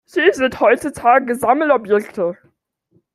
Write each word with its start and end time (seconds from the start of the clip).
Sie 0.07 0.31
sind 0.33 0.59
heutzutage 0.59 1.35
Sammelobjekte. 1.35 2.35